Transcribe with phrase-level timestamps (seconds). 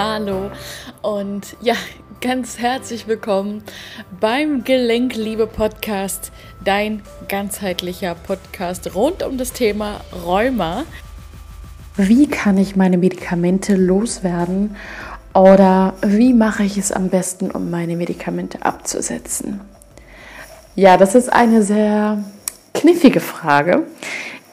[0.00, 0.52] Hallo
[1.02, 1.74] und ja,
[2.20, 3.64] ganz herzlich willkommen
[4.20, 6.30] beim Gelenkliebe Podcast,
[6.64, 10.84] dein ganzheitlicher Podcast rund um das Thema Rheuma.
[11.96, 14.76] Wie kann ich meine Medikamente loswerden
[15.34, 19.62] oder wie mache ich es am besten, um meine Medikamente abzusetzen?
[20.76, 22.22] Ja, das ist eine sehr
[22.72, 23.82] knifflige Frage,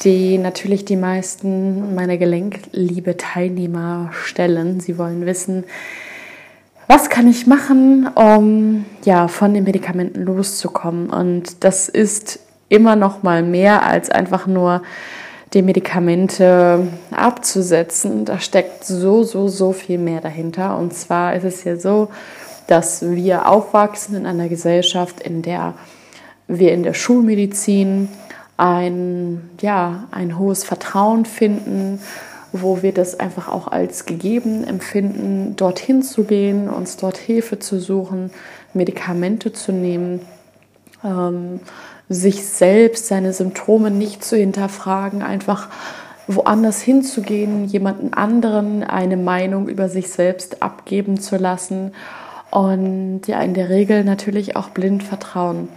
[0.03, 4.79] die natürlich die meisten meiner Gelenkliebe Teilnehmer stellen.
[4.79, 5.63] Sie wollen wissen,
[6.87, 11.09] was kann ich machen, um ja von den Medikamenten loszukommen?
[11.09, 12.39] Und das ist
[12.69, 14.83] immer noch mal mehr als einfach nur
[15.53, 18.25] die Medikamente abzusetzen.
[18.25, 20.77] Da steckt so, so, so viel mehr dahinter.
[20.77, 22.09] Und zwar ist es ja so,
[22.67, 25.73] dass wir aufwachsen in einer Gesellschaft, in der
[26.47, 28.09] wir in der Schulmedizin
[28.57, 31.99] ein, ja, ein hohes Vertrauen finden,
[32.51, 37.79] wo wir das einfach auch als gegeben empfinden, dorthin zu gehen, uns dort Hilfe zu
[37.79, 38.31] suchen,
[38.73, 40.21] Medikamente zu nehmen,
[41.03, 41.59] ähm,
[42.07, 45.69] sich selbst, seine Symptome nicht zu hinterfragen, einfach
[46.27, 51.93] woanders hinzugehen, jemanden anderen eine Meinung über sich selbst abgeben zu lassen
[52.51, 55.67] und ja, in der Regel natürlich auch blind vertrauen.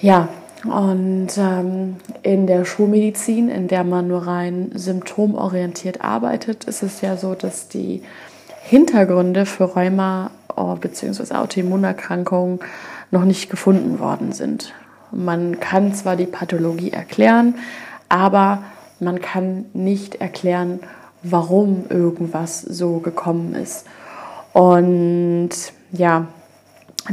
[0.00, 0.28] Ja,
[0.64, 7.16] und ähm, in der Schulmedizin, in der man nur rein symptomorientiert arbeitet, ist es ja
[7.16, 8.02] so, dass die
[8.62, 11.34] Hintergründe für Rheuma oh, bzw.
[11.34, 12.58] Autoimmunerkrankungen
[13.10, 14.74] noch nicht gefunden worden sind.
[15.12, 17.54] Man kann zwar die Pathologie erklären,
[18.08, 18.62] aber
[19.00, 20.80] man kann nicht erklären,
[21.22, 23.86] warum irgendwas so gekommen ist.
[24.52, 25.50] Und
[25.92, 26.26] ja,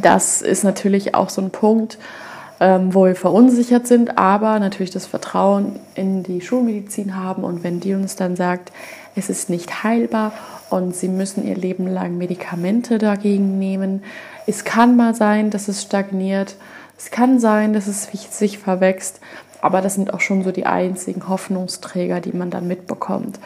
[0.01, 1.99] das ist natürlich auch so ein Punkt,
[2.59, 7.43] ähm, wo wir verunsichert sind, aber natürlich das Vertrauen in die Schulmedizin haben.
[7.43, 8.71] Und wenn die uns dann sagt,
[9.15, 10.33] es ist nicht heilbar
[10.69, 14.03] und sie müssen ihr Leben lang Medikamente dagegen nehmen,
[14.47, 16.55] es kann mal sein, dass es stagniert,
[16.97, 19.19] es kann sein, dass es sich verwächst,
[19.61, 23.39] aber das sind auch schon so die einzigen Hoffnungsträger, die man dann mitbekommt.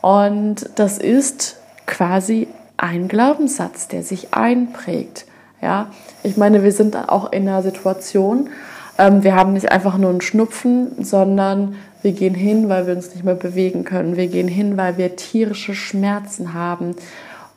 [0.00, 5.26] Und das ist quasi ein Glaubenssatz, der sich einprägt.
[5.64, 5.86] Ja,
[6.22, 8.50] ich meine, wir sind auch in einer Situation,
[8.98, 13.14] ähm, wir haben nicht einfach nur einen Schnupfen, sondern wir gehen hin, weil wir uns
[13.14, 14.18] nicht mehr bewegen können.
[14.18, 16.94] Wir gehen hin, weil wir tierische Schmerzen haben.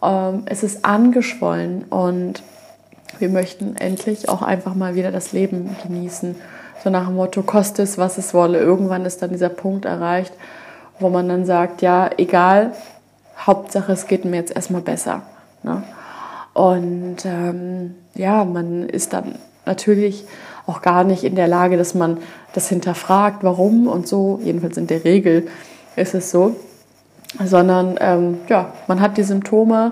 [0.02, 2.44] Ähm, es ist angeschwollen und
[3.20, 6.38] wir möchten endlich auch einfach mal wieder das Leben genießen.
[6.82, 8.60] So nach dem Motto, koste es, was es wolle.
[8.60, 10.32] Irgendwann ist dann dieser Punkt erreicht,
[10.98, 12.72] wo man dann sagt, ja, egal,
[13.38, 15.24] Hauptsache es geht mir jetzt erstmal besser.
[15.64, 15.84] Ne?
[16.58, 19.36] Und ähm, ja, man ist dann
[19.68, 20.26] natürlich
[20.66, 22.18] auch gar nicht in der Lage, dass man
[22.54, 24.40] das hinterfragt, warum und so.
[24.44, 25.50] Jedenfalls in der Regel
[25.96, 26.56] ist es so.
[27.46, 29.92] Sondern ähm, ja, man hat die Symptome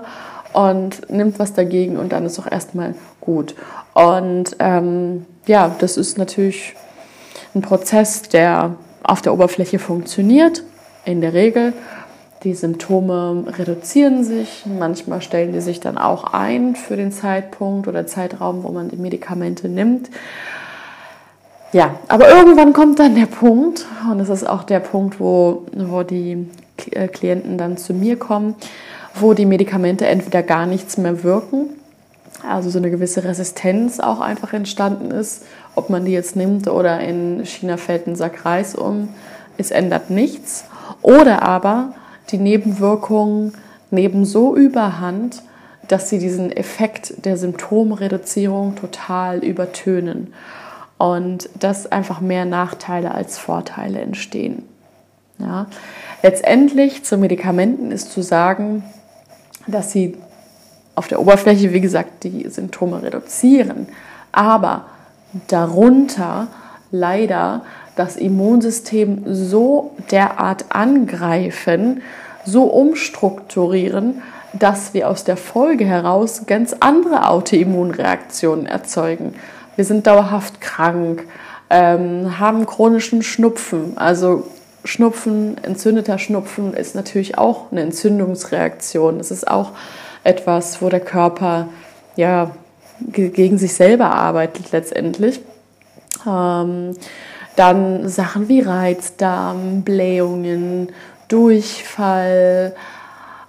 [0.52, 3.54] und nimmt was dagegen und dann ist auch erstmal gut.
[3.94, 6.74] Und ähm, ja, das ist natürlich
[7.54, 10.64] ein Prozess, der auf der Oberfläche funktioniert,
[11.04, 11.74] in der Regel.
[12.46, 18.06] Die Symptome reduzieren sich, manchmal stellen die sich dann auch ein für den Zeitpunkt oder
[18.06, 20.10] Zeitraum, wo man die Medikamente nimmt.
[21.72, 26.04] Ja, aber irgendwann kommt dann der Punkt, und das ist auch der Punkt, wo, wo
[26.04, 26.48] die
[26.92, 28.54] äh, Klienten dann zu mir kommen,
[29.16, 31.70] wo die Medikamente entweder gar nichts mehr wirken,
[32.48, 35.42] also so eine gewisse Resistenz auch einfach entstanden ist,
[35.74, 39.08] ob man die jetzt nimmt oder in China fällt ein Sack Reis um,
[39.58, 40.66] es ändert nichts.
[41.02, 41.92] Oder aber
[42.30, 43.54] die Nebenwirkungen
[43.90, 45.42] nehmen so überhand,
[45.88, 50.32] dass sie diesen Effekt der Symptomreduzierung total übertönen
[50.98, 54.64] und dass einfach mehr Nachteile als Vorteile entstehen.
[55.38, 55.66] Ja.
[56.22, 58.82] Letztendlich zu Medikamenten ist zu sagen,
[59.66, 60.16] dass sie
[60.94, 63.88] auf der Oberfläche, wie gesagt, die Symptome reduzieren,
[64.32, 64.86] aber
[65.48, 66.48] darunter
[66.98, 67.62] leider
[67.96, 72.02] das Immunsystem so derart angreifen,
[72.44, 74.22] so umstrukturieren,
[74.52, 79.34] dass wir aus der Folge heraus ganz andere Autoimmunreaktionen erzeugen.
[79.76, 81.24] Wir sind dauerhaft krank,
[81.68, 83.98] ähm, haben chronischen Schnupfen.
[83.98, 84.44] Also
[84.84, 89.20] Schnupfen, entzündeter Schnupfen ist natürlich auch eine Entzündungsreaktion.
[89.20, 89.72] Es ist auch
[90.22, 91.68] etwas, wo der Körper
[92.14, 92.50] ja
[93.00, 95.40] gegen sich selber arbeitet letztendlich.
[96.26, 96.96] Ähm,
[97.56, 100.92] dann Sachen wie Reizdarm, Blähungen,
[101.28, 102.74] Durchfall.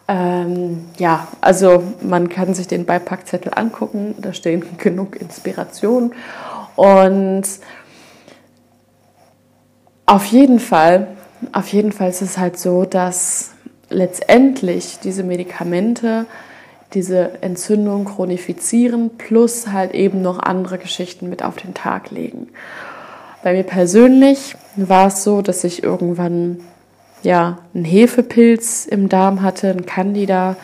[0.07, 6.13] Ähm, ja, also man kann sich den Beipackzettel angucken, da stehen genug Inspirationen.
[6.75, 7.43] Und
[10.05, 11.07] auf jeden Fall,
[11.51, 13.51] auf jeden Fall ist es halt so, dass
[13.89, 16.25] letztendlich diese Medikamente
[16.93, 22.49] diese Entzündung chronifizieren plus halt eben noch andere Geschichten mit auf den Tag legen.
[23.43, 26.59] Bei mir persönlich war es so, dass ich irgendwann
[27.23, 30.55] ja einen Hefepilz im Darm hatte, ein Candida,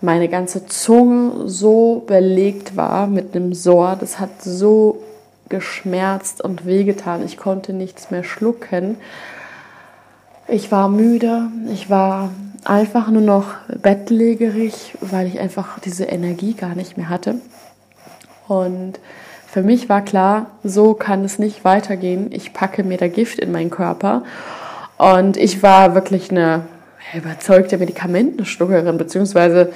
[0.00, 5.02] meine ganze Zunge so belegt war mit einem Sor, das hat so
[5.48, 7.24] geschmerzt und wehgetan.
[7.24, 8.96] Ich konnte nichts mehr schlucken.
[10.48, 12.30] Ich war müde, ich war
[12.68, 17.36] einfach nur noch bettlägerig, weil ich einfach diese Energie gar nicht mehr hatte.
[18.48, 18.94] Und
[19.46, 22.30] für mich war klar, so kann es nicht weitergehen.
[22.32, 24.24] Ich packe mir da Gift in meinen Körper.
[24.98, 26.64] Und ich war wirklich eine
[27.14, 29.72] überzeugte Medikamentenschluckerin, beziehungsweise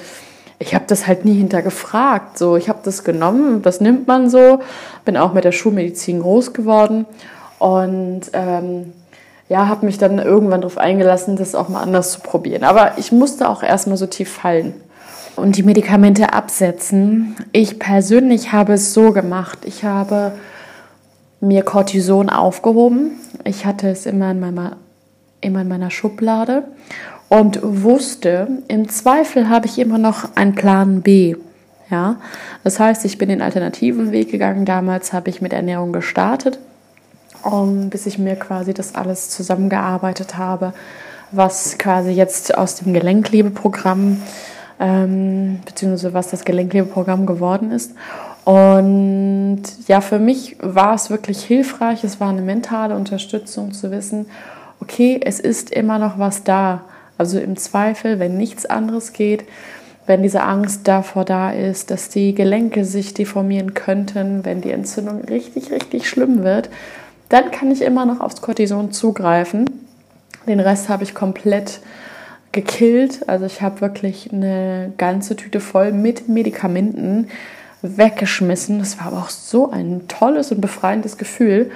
[0.58, 2.36] ich habe das halt nie hintergefragt.
[2.36, 4.60] So, ich habe das genommen, das nimmt man so.
[5.04, 7.06] Bin auch mit der Schulmedizin groß geworden
[7.58, 8.92] und ähm,
[9.50, 12.62] ja, habe mich dann irgendwann darauf eingelassen, das auch mal anders zu probieren.
[12.62, 14.74] Aber ich musste auch erstmal so tief fallen
[15.34, 17.34] und die Medikamente absetzen.
[17.50, 19.58] Ich persönlich habe es so gemacht.
[19.64, 20.32] Ich habe
[21.40, 23.18] mir Cortison aufgehoben.
[23.42, 24.76] Ich hatte es immer in meiner,
[25.40, 26.62] immer in meiner Schublade
[27.28, 31.34] und wusste, im Zweifel habe ich immer noch einen Plan B.
[31.90, 32.20] Ja,
[32.62, 34.64] das heißt, ich bin den alternativen Weg gegangen.
[34.64, 36.60] Damals habe ich mit Ernährung gestartet
[37.44, 40.72] um, bis ich mir quasi das alles zusammengearbeitet habe,
[41.32, 44.22] was quasi jetzt aus dem Gelenklebeprogramm,
[44.78, 47.92] ähm, beziehungsweise was das Gelenklebeprogramm geworden ist.
[48.44, 52.04] Und ja, für mich war es wirklich hilfreich.
[52.04, 54.26] Es war eine mentale Unterstützung zu wissen,
[54.80, 56.82] okay, es ist immer noch was da.
[57.18, 59.44] Also im Zweifel, wenn nichts anderes geht,
[60.06, 65.20] wenn diese Angst davor da ist, dass die Gelenke sich deformieren könnten, wenn die Entzündung
[65.20, 66.70] richtig, richtig schlimm wird,
[67.30, 69.64] dann kann ich immer noch aufs Cortison zugreifen.
[70.46, 71.80] Den Rest habe ich komplett
[72.52, 73.28] gekillt.
[73.28, 77.28] Also ich habe wirklich eine ganze Tüte voll mit Medikamenten
[77.82, 78.78] weggeschmissen.
[78.78, 81.70] Das war aber auch so ein tolles und befreiendes Gefühl.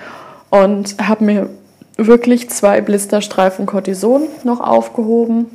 [0.50, 1.48] Und habe mir
[1.96, 5.46] wirklich zwei Blisterstreifen Cortison noch aufgehoben.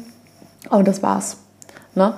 [0.69, 1.37] Und das war's.
[1.95, 2.13] Ne?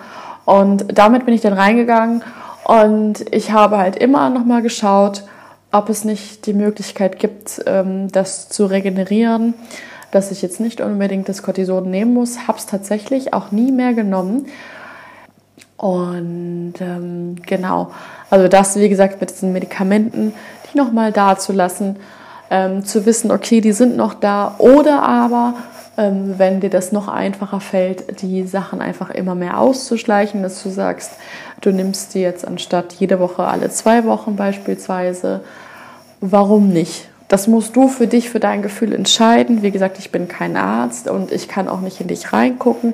[0.45, 2.23] Und damit bin ich dann reingegangen
[2.65, 5.23] und ich habe halt immer noch mal geschaut,
[5.71, 9.53] ob es nicht die Möglichkeit gibt, ähm, das zu regenerieren,
[10.11, 12.47] dass ich jetzt nicht unbedingt das Cortison nehmen muss.
[12.47, 14.47] Habe es tatsächlich auch nie mehr genommen.
[15.77, 17.91] Und ähm, genau,
[18.29, 20.33] also das, wie gesagt, mit diesen Medikamenten,
[20.71, 21.95] die nochmal da zu lassen,
[22.51, 24.55] ähm, zu wissen, okay, die sind noch da.
[24.59, 25.55] Oder aber,
[25.97, 30.69] ähm, wenn dir das noch einfacher fällt, die Sachen einfach immer mehr auszuschleichen, dass du
[30.69, 31.13] sagst,
[31.61, 35.41] du nimmst die jetzt anstatt jede Woche alle zwei Wochen beispielsweise
[36.21, 37.09] warum nicht?
[37.27, 39.63] Das musst du für dich, für dein Gefühl entscheiden.
[39.63, 42.93] Wie gesagt, ich bin kein Arzt und ich kann auch nicht in dich reingucken.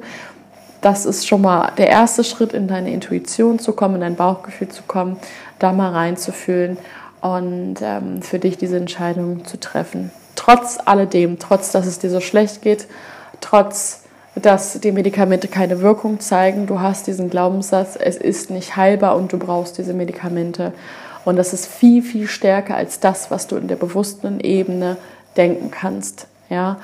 [0.81, 4.69] Das ist schon mal der erste Schritt, in deine Intuition zu kommen, in dein Bauchgefühl
[4.69, 5.17] zu kommen,
[5.57, 6.77] da mal reinzufühlen
[7.21, 10.11] und ähm, für dich diese Entscheidung zu treffen.
[10.35, 12.87] Trotz alledem, trotz dass es dir so schlecht geht,
[13.41, 14.03] trotz
[14.41, 19.33] dass die Medikamente keine Wirkung zeigen, du hast diesen Glaubenssatz, es ist nicht heilbar und
[19.33, 20.73] du brauchst diese Medikamente.
[21.25, 24.97] Und das ist viel, viel stärker als das, was du in der bewussten Ebene
[25.35, 26.27] denken kannst.
[26.49, 26.77] Ja?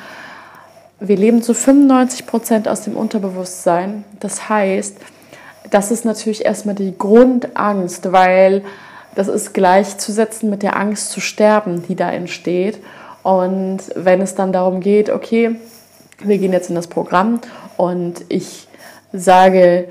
[0.99, 4.03] Wir leben zu 95 Prozent aus dem Unterbewusstsein.
[4.19, 4.97] Das heißt,
[5.69, 8.63] das ist natürlich erstmal die Grundangst, weil
[9.15, 12.79] das ist gleichzusetzen mit der Angst zu sterben, die da entsteht.
[13.21, 15.55] Und wenn es dann darum geht, okay,
[16.19, 17.39] wir gehen jetzt in das Programm
[17.77, 18.67] und ich
[19.11, 19.87] sage,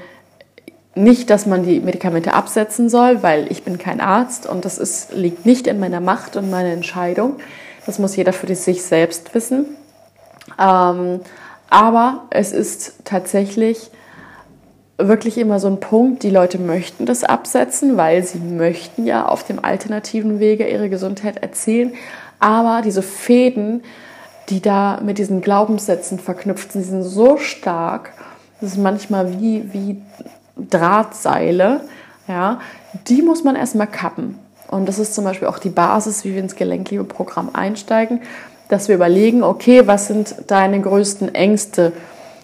[0.95, 5.13] nicht, dass man die Medikamente absetzen soll, weil ich bin kein Arzt und das ist,
[5.13, 7.37] liegt nicht in meiner Macht und meiner Entscheidung.
[7.87, 9.65] Das muss jeder für sich selbst wissen.
[10.59, 11.21] Ähm,
[11.71, 13.91] aber es ist tatsächlich
[14.99, 19.45] wirklich immer so ein Punkt, die Leute möchten das absetzen, weil sie möchten ja auf
[19.45, 21.95] dem alternativen Wege ihre Gesundheit erzielen.
[22.39, 23.83] Aber diese Fäden,
[24.49, 28.13] die da mit diesen Glaubenssätzen verknüpft sind, sind so stark,
[28.61, 30.03] das ist manchmal wie, wie
[30.57, 31.81] Drahtseile,
[32.29, 32.61] ja,
[33.09, 34.39] die muss man erstmal kappen.
[34.69, 38.23] Und das ist zum Beispiel auch die Basis, wie wir ins Gelenkliebe-Programm einsteigen,
[38.69, 41.93] dass wir überlegen, okay, was sind deine größten Ängste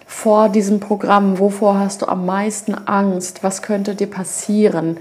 [0.05, 1.39] vor diesem Programm?
[1.39, 3.43] Wovor hast du am meisten Angst?
[3.43, 4.97] Was könnte dir passieren?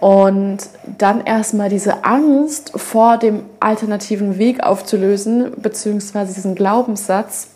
[0.00, 0.58] Und
[0.98, 7.48] dann erstmal diese Angst vor dem alternativen Weg aufzulösen, beziehungsweise diesen Glaubenssatz,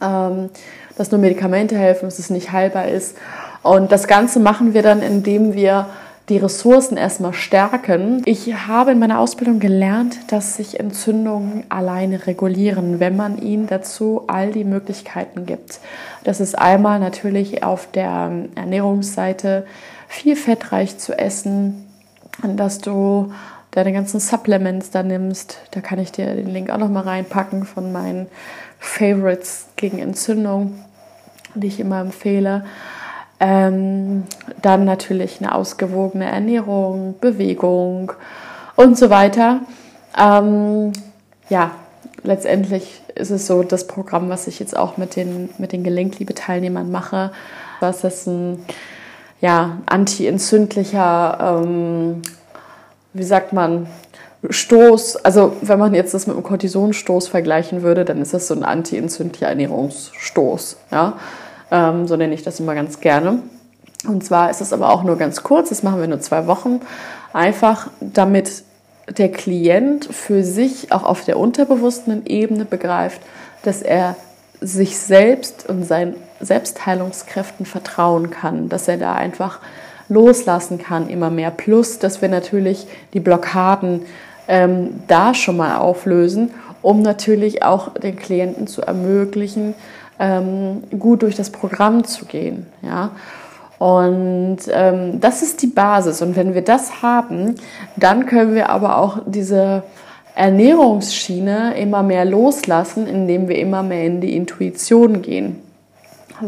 [0.00, 0.50] ähm,
[0.98, 3.16] dass nur Medikamente helfen, dass es nicht heilbar ist
[3.62, 5.86] und das Ganze machen wir dann, indem wir
[6.28, 8.22] die Ressourcen erstmal stärken.
[8.24, 14.22] Ich habe in meiner Ausbildung gelernt, dass sich Entzündungen alleine regulieren, wenn man ihnen dazu
[14.28, 15.80] all die Möglichkeiten gibt.
[16.24, 19.66] Das ist einmal natürlich auf der Ernährungsseite
[20.12, 21.86] viel fettreich zu essen,
[22.42, 23.32] dass du
[23.70, 25.58] deine ganzen Supplements da nimmst.
[25.70, 28.26] Da kann ich dir den Link auch noch mal reinpacken von meinen
[28.78, 30.84] Favorites gegen Entzündung,
[31.54, 32.66] die ich immer empfehle.
[33.40, 34.24] Ähm,
[34.60, 38.12] dann natürlich eine ausgewogene Ernährung, Bewegung
[38.76, 39.60] und so weiter.
[40.16, 40.92] Ähm,
[41.48, 41.70] ja,
[42.22, 46.90] letztendlich ist es so, das Programm, was ich jetzt auch mit den, mit den Gelenkliebe-Teilnehmern
[46.90, 47.32] mache,
[47.80, 48.64] was ist ein
[49.42, 52.22] ja, anti-entzündlicher, ähm,
[53.12, 53.88] wie sagt man,
[54.48, 58.54] Stoß, also wenn man jetzt das mit einem Cortisonstoß vergleichen würde, dann ist das so
[58.54, 60.76] ein anti-entzündlicher Ernährungsstoß.
[60.90, 61.18] Ja?
[61.70, 63.40] Ähm, so nenne ich das immer ganz gerne.
[64.06, 66.80] Und zwar ist es aber auch nur ganz kurz, das machen wir nur zwei Wochen,
[67.32, 68.62] einfach damit
[69.08, 73.20] der Klient für sich auch auf der unterbewussten Ebene begreift,
[73.64, 74.16] dass er
[74.60, 79.60] sich selbst und seinen Selbstheilungskräften vertrauen kann, dass er da einfach
[80.08, 81.50] loslassen kann immer mehr.
[81.50, 84.02] Plus, dass wir natürlich die Blockaden
[84.48, 86.50] ähm, da schon mal auflösen,
[86.82, 89.74] um natürlich auch den Klienten zu ermöglichen,
[90.18, 92.66] ähm, gut durch das Programm zu gehen.
[92.82, 93.12] Ja?
[93.78, 96.22] Und ähm, das ist die Basis.
[96.22, 97.56] Und wenn wir das haben,
[97.96, 99.82] dann können wir aber auch diese
[100.34, 105.60] Ernährungsschiene immer mehr loslassen, indem wir immer mehr in die Intuition gehen.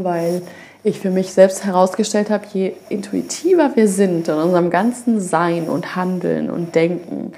[0.03, 0.43] Weil
[0.83, 5.97] ich für mich selbst herausgestellt habe, je intuitiver wir sind in unserem ganzen Sein und
[5.97, 7.33] Handeln und Denken,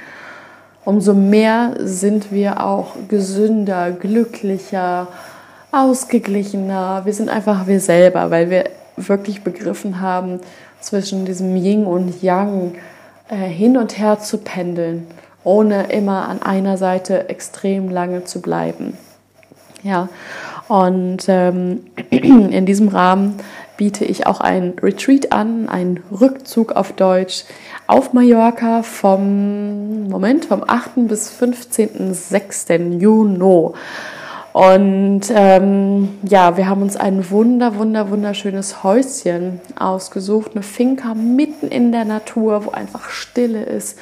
[0.85, 5.09] umso mehr sind wir auch gesünder, glücklicher,
[5.73, 7.03] ausgeglichener.
[7.05, 8.65] Wir sind einfach wir selber, weil wir
[8.97, 10.41] wirklich begriffen haben,
[10.81, 12.75] zwischen diesem Yin und Yang
[13.29, 15.07] äh, hin und her zu pendeln,
[15.43, 18.97] ohne immer an einer Seite extrem lange zu bleiben.
[19.83, 20.09] Ja,
[20.69, 23.37] und ähm, in diesem Rahmen
[23.77, 27.45] biete ich auch ein Retreat an, einen Rückzug auf Deutsch
[27.87, 31.09] auf Mallorca vom Moment vom 8.
[31.09, 32.99] bis 15.06.
[32.99, 33.75] Juni.
[34.53, 41.69] Und ähm, ja, wir haben uns ein wunder, wunder, wunderschönes Häuschen ausgesucht, eine Finca mitten
[41.69, 43.99] in der Natur, wo einfach Stille ist,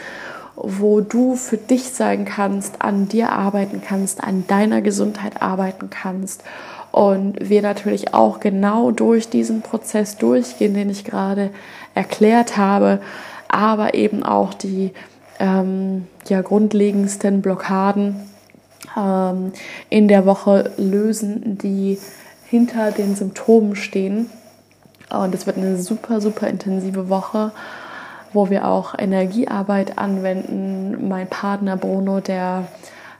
[0.56, 6.44] wo du für dich sein kannst, an dir arbeiten kannst, an deiner Gesundheit arbeiten kannst.
[6.92, 11.50] Und wir natürlich auch genau durch diesen Prozess durchgehen, den ich gerade
[11.94, 13.00] erklärt habe,
[13.48, 14.92] aber eben auch die
[15.40, 18.16] ähm, ja, grundlegendsten Blockaden
[18.96, 19.52] ähm,
[19.90, 21.98] in der Woche lösen, die
[22.46, 24.30] hinter den Symptomen stehen.
[25.10, 27.52] Und es wird eine super, super intensive Woche,
[28.34, 31.08] wo wir auch Energiearbeit anwenden.
[31.08, 32.66] Mein Partner Bruno, der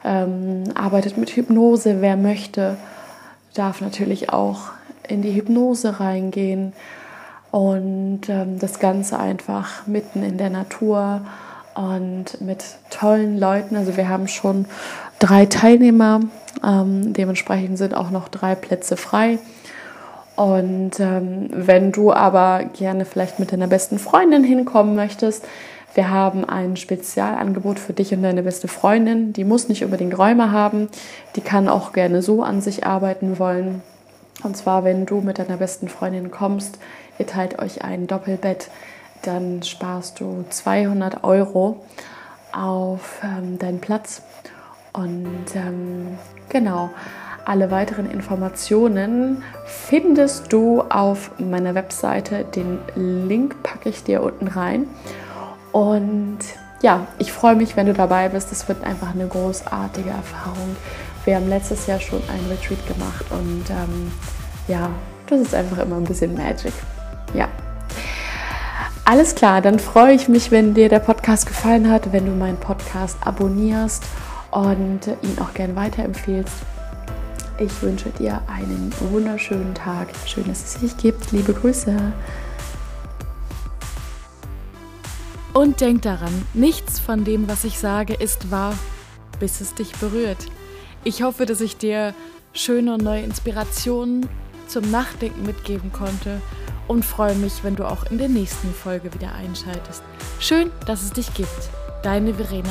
[0.04, 2.00] ähm, arbeitet mit Hypnose.
[2.00, 2.76] Wer möchte,
[3.54, 4.72] darf natürlich auch
[5.08, 6.72] in die Hypnose reingehen
[7.50, 11.20] und ähm, das Ganze einfach mitten in der Natur
[11.74, 13.76] und mit tollen Leuten.
[13.76, 14.66] Also wir haben schon
[15.18, 16.20] drei Teilnehmer.
[16.64, 19.38] Ähm, dementsprechend sind auch noch drei Plätze frei.
[20.36, 25.44] Und ähm, wenn du aber gerne vielleicht mit deiner besten Freundin hinkommen möchtest,
[25.94, 29.32] wir haben ein Spezialangebot für dich und deine beste Freundin.
[29.32, 30.88] Die muss nicht unbedingt Räume haben.
[31.36, 33.80] Die kann auch gerne so an sich arbeiten wollen.
[34.42, 36.78] Und zwar, wenn du mit deiner besten Freundin kommst,
[37.20, 38.70] ihr teilt euch ein Doppelbett,
[39.22, 41.84] dann sparst du 200 Euro
[42.52, 44.22] auf ähm, deinen Platz
[44.92, 46.90] und ähm, genau,
[47.44, 52.44] alle weiteren Informationen findest du auf meiner Webseite.
[52.44, 54.86] Den Link packe ich dir unten rein.
[55.72, 56.38] Und
[56.82, 58.52] ja, ich freue mich, wenn du dabei bist.
[58.52, 60.76] Es wird einfach eine großartige Erfahrung.
[61.24, 64.12] Wir haben letztes Jahr schon ein Retreat gemacht und ähm,
[64.68, 64.90] ja,
[65.26, 66.74] das ist einfach immer ein bisschen Magic.
[67.32, 67.48] Ja.
[69.06, 72.58] Alles klar, dann freue ich mich, wenn dir der Podcast gefallen hat, wenn du meinen
[72.58, 74.04] Podcast abonnierst
[74.50, 76.73] und ihn auch gerne weiterempfehlst.
[77.58, 80.08] Ich wünsche dir einen wunderschönen Tag.
[80.26, 81.30] Schön, dass es dich gibt.
[81.30, 82.12] Liebe Grüße.
[85.52, 88.74] Und denk daran, nichts von dem, was ich sage, ist wahr,
[89.38, 90.46] bis es dich berührt.
[91.04, 92.12] Ich hoffe, dass ich dir
[92.52, 94.28] schöne und neue Inspirationen
[94.66, 96.40] zum Nachdenken mitgeben konnte
[96.88, 100.02] und freue mich, wenn du auch in der nächsten Folge wieder einschaltest.
[100.40, 101.70] Schön, dass es dich gibt.
[102.02, 102.70] Deine Verena.